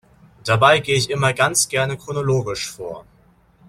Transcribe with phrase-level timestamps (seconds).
[0.43, 3.05] Dabei gehe ich immer ganz gerne chronologisch vor.